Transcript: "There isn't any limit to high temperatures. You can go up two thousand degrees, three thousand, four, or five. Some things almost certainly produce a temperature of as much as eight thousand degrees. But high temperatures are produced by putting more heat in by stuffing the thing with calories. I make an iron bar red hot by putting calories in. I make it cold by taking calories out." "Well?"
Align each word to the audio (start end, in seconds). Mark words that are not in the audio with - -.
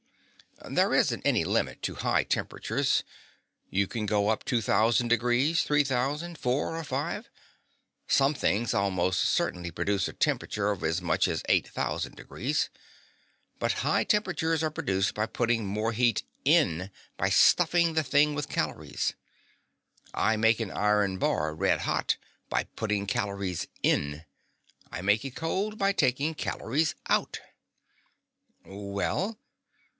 "There 0.69 0.93
isn't 0.93 1.25
any 1.25 1.43
limit 1.43 1.81
to 1.83 1.95
high 1.95 2.23
temperatures. 2.23 3.03
You 3.69 3.85
can 3.87 4.05
go 4.07 4.29
up 4.29 4.43
two 4.43 4.61
thousand 4.61 5.07
degrees, 5.09 5.63
three 5.63 5.83
thousand, 5.83 6.37
four, 6.37 6.75
or 6.75 6.83
five. 6.83 7.29
Some 8.07 8.33
things 8.35 8.73
almost 8.73 9.23
certainly 9.23 9.71
produce 9.71 10.07
a 10.07 10.13
temperature 10.13 10.69
of 10.71 10.83
as 10.83 11.01
much 11.01 11.27
as 11.27 11.43
eight 11.49 11.67
thousand 11.67 12.15
degrees. 12.15 12.69
But 13.59 13.73
high 13.83 14.03
temperatures 14.03 14.61
are 14.63 14.69
produced 14.71 15.13
by 15.15 15.25
putting 15.25 15.65
more 15.65 15.91
heat 15.93 16.23
in 16.45 16.91
by 17.17 17.29
stuffing 17.29 17.93
the 17.93 18.03
thing 18.03 18.33
with 18.35 18.49
calories. 18.49 19.13
I 20.13 20.35
make 20.35 20.59
an 20.59 20.71
iron 20.71 21.17
bar 21.17 21.53
red 21.55 21.81
hot 21.81 22.17
by 22.49 22.63
putting 22.75 23.05
calories 23.07 23.67
in. 23.83 24.25
I 24.91 25.01
make 25.01 25.25
it 25.25 25.35
cold 25.35 25.77
by 25.79 25.91
taking 25.91 26.33
calories 26.35 26.93
out." 27.07 27.39
"Well?" 28.63 29.39